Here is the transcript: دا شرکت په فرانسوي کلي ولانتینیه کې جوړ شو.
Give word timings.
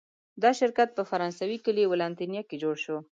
دا 0.43 0.51
شرکت 0.59 0.89
په 0.93 1.03
فرانسوي 1.09 1.57
کلي 1.65 1.83
ولانتینیه 1.91 2.43
کې 2.49 2.55
جوړ 2.63 2.75
شو. 2.83 2.97